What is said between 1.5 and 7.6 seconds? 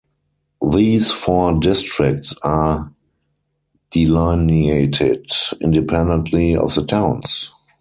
districts are delineated independently of the towns.